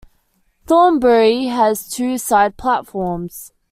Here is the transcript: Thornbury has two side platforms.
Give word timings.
Thornbury 0.65 1.43
has 1.45 1.87
two 1.87 2.17
side 2.17 2.57
platforms. 2.57 3.53